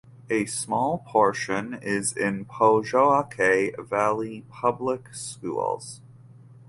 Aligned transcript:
A 0.31 0.47
small 0.47 1.03
portion 1.05 1.75
is 1.79 2.17
in 2.17 2.45
Pojoaque 2.45 3.77
Valley 3.85 4.43
Public 4.49 5.13
Schools. 5.13 6.01